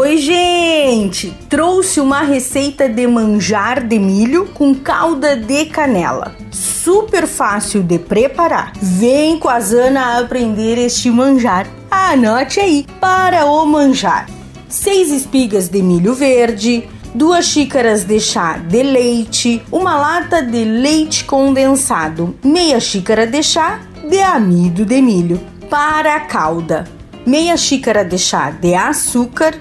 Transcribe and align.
Oi, 0.00 0.16
gente! 0.16 1.36
Trouxe 1.48 1.98
uma 1.98 2.20
receita 2.20 2.88
de 2.88 3.04
manjar 3.04 3.82
de 3.82 3.98
milho 3.98 4.46
com 4.54 4.72
calda 4.72 5.34
de 5.34 5.64
canela. 5.64 6.36
Super 6.52 7.26
fácil 7.26 7.82
de 7.82 7.98
preparar. 7.98 8.72
Vem 8.80 9.40
com 9.40 9.48
a 9.48 9.58
Zana 9.58 10.20
aprender 10.20 10.78
este 10.78 11.10
manjar. 11.10 11.66
Anote 11.90 12.60
aí 12.60 12.86
para 13.00 13.44
o 13.46 13.66
manjar: 13.66 14.28
6 14.68 15.10
espigas 15.10 15.68
de 15.68 15.82
milho 15.82 16.14
verde, 16.14 16.88
2 17.12 17.44
xícaras 17.44 18.04
de 18.04 18.20
chá 18.20 18.56
de 18.56 18.84
leite, 18.84 19.60
uma 19.72 19.96
lata 19.96 20.40
de 20.40 20.62
leite 20.62 21.24
condensado, 21.24 22.36
meia 22.44 22.78
xícara 22.78 23.26
de 23.26 23.42
chá 23.42 23.80
de 24.08 24.20
amido 24.20 24.84
de 24.84 25.02
milho. 25.02 25.40
Para 25.68 26.14
a 26.14 26.20
calda: 26.20 26.84
meia 27.26 27.56
xícara 27.56 28.04
de 28.04 28.16
chá 28.16 28.52
de 28.52 28.76
açúcar 28.76 29.58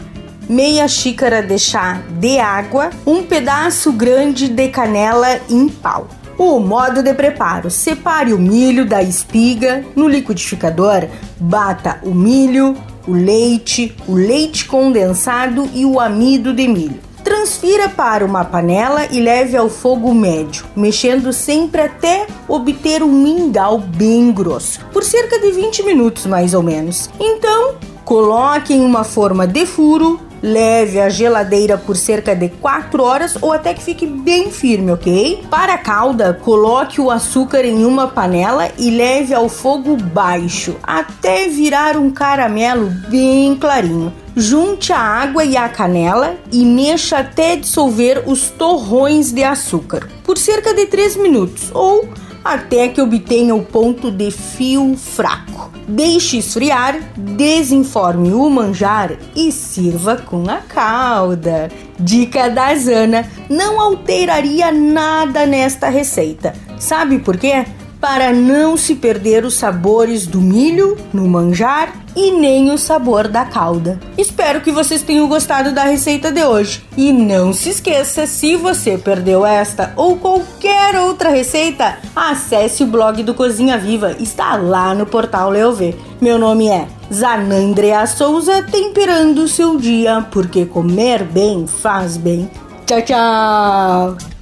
meia 0.49 0.87
xícara 0.87 1.41
de 1.41 1.59
chá 1.59 2.01
de 2.19 2.39
água, 2.39 2.89
um 3.05 3.23
pedaço 3.23 3.91
grande 3.91 4.47
de 4.47 4.69
canela 4.69 5.39
em 5.49 5.67
pau. 5.67 6.07
O 6.37 6.59
modo 6.59 7.01
de 7.01 7.13
preparo: 7.13 7.69
separe 7.69 8.33
o 8.33 8.37
milho 8.37 8.85
da 8.85 9.01
espiga 9.01 9.83
no 9.95 10.07
liquidificador, 10.07 11.07
bata 11.39 11.99
o 12.03 12.13
milho, 12.13 12.75
o 13.07 13.13
leite, 13.13 13.95
o 14.07 14.13
leite 14.13 14.65
condensado 14.65 15.67
e 15.73 15.85
o 15.85 15.99
amido 15.99 16.53
de 16.53 16.67
milho. 16.67 16.99
Transfira 17.23 17.89
para 17.89 18.23
uma 18.23 18.45
panela 18.45 19.05
e 19.11 19.19
leve 19.19 19.57
ao 19.57 19.67
fogo 19.67 20.13
médio, 20.13 20.65
mexendo 20.75 21.33
sempre 21.33 21.81
até 21.81 22.25
obter 22.47 23.03
um 23.03 23.11
mingau 23.11 23.79
bem 23.79 24.31
grosso, 24.31 24.79
por 24.93 25.03
cerca 25.03 25.37
de 25.37 25.51
20 25.51 25.83
minutos 25.83 26.25
mais 26.25 26.53
ou 26.53 26.63
menos. 26.63 27.09
Então, 27.19 27.75
coloque 28.05 28.73
em 28.73 28.79
uma 28.79 29.03
forma 29.03 29.45
de 29.45 29.65
furo 29.65 30.26
Leve 30.41 30.99
a 30.99 31.09
geladeira 31.09 31.77
por 31.77 31.97
cerca 31.97 32.35
de 32.35 32.49
4 32.49 33.03
horas 33.03 33.37
ou 33.41 33.51
até 33.51 33.73
que 33.73 33.83
fique 33.83 34.05
bem 34.05 34.51
firme, 34.51 34.91
ok? 34.91 35.43
Para 35.49 35.73
a 35.73 35.77
calda, 35.77 36.33
coloque 36.33 37.01
o 37.01 37.09
açúcar 37.09 37.65
em 37.65 37.85
uma 37.85 38.07
panela 38.07 38.69
e 38.77 38.91
leve 38.91 39.33
ao 39.33 39.49
fogo 39.49 39.95
baixo 39.97 40.75
até 40.83 41.47
virar 41.47 41.97
um 41.97 42.11
caramelo 42.11 42.89
bem 43.09 43.55
clarinho. 43.55 44.13
Junte 44.35 44.93
a 44.93 44.99
água 44.99 45.43
e 45.43 45.57
a 45.57 45.67
canela 45.67 46.35
e 46.51 46.63
mexa 46.63 47.17
até 47.17 47.55
dissolver 47.55 48.23
os 48.27 48.51
torrões 48.51 49.31
de 49.31 49.43
açúcar 49.43 50.07
por 50.23 50.37
cerca 50.37 50.73
de 50.75 50.85
3 50.85 51.15
minutos 51.15 51.71
ou 51.73 52.07
até 52.43 52.87
que 52.87 53.01
obtenha 53.01 53.55
o 53.55 53.63
ponto 53.63 54.11
de 54.11 54.29
fio 54.29 54.95
fraco. 54.95 55.46
Deixe 55.87 56.37
esfriar, 56.37 56.99
desenforme 57.15 58.33
o 58.33 58.49
manjar 58.49 59.13
e 59.35 59.51
sirva 59.51 60.17
com 60.17 60.49
a 60.49 60.57
calda. 60.57 61.69
Dica 61.97 62.49
da 62.49 62.75
Zana: 62.75 63.25
não 63.49 63.79
alteraria 63.79 64.71
nada 64.71 65.45
nesta 65.45 65.87
receita. 65.87 66.53
Sabe 66.77 67.19
por 67.19 67.37
quê? 67.37 67.65
para 67.99 68.31
não 68.31 68.77
se 68.77 68.95
perder 68.95 69.43
os 69.43 69.55
sabores 69.55 70.27
do 70.27 70.39
milho 70.39 70.97
no 71.11 71.27
manjar 71.27 71.91
e 72.17 72.31
nem 72.31 72.71
o 72.71 72.79
sabor 72.79 73.27
da 73.27 73.45
calda. 73.45 73.99
Espero 74.17 74.61
que 74.61 74.71
vocês 74.71 75.03
tenham 75.03 75.27
gostado 75.27 75.71
da 75.71 75.83
receita 75.83 76.31
de 76.31 76.43
hoje. 76.43 76.83
E 76.97 77.13
não 77.13 77.53
se 77.53 77.69
esqueça, 77.69 78.25
se 78.25 78.55
você 78.55 78.97
perdeu 78.97 79.45
esta 79.45 79.93
ou 79.95 80.17
qualquer 80.17 80.95
outra 80.99 81.29
receita, 81.29 81.99
acesse 82.15 82.83
o 82.83 82.87
blog 82.87 83.21
do 83.21 83.35
Cozinha 83.35 83.77
Viva, 83.77 84.15
está 84.19 84.55
lá 84.55 84.95
no 84.95 85.05
portal 85.05 85.51
Leovê. 85.51 85.93
Meu 86.19 86.39
nome 86.39 86.67
é 86.67 86.87
Zanandrea 87.13 88.07
Souza, 88.07 88.63
temperando 88.63 89.43
o 89.43 89.47
seu 89.47 89.77
dia, 89.77 90.25
porque 90.31 90.65
comer 90.65 91.23
bem 91.23 91.67
faz 91.67 92.17
bem. 92.17 92.49
Tchau, 92.87 93.01
tchau! 93.03 94.36